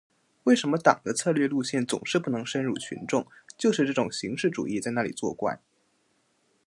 [0.45, 5.59] 为什么党的策略路线总是不能深入群众，就是这种形式主义在那里作怪。